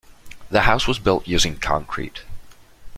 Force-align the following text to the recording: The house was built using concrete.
The 0.49 0.61
house 0.61 0.87
was 0.87 0.97
built 0.97 1.27
using 1.27 1.57
concrete. 1.57 2.23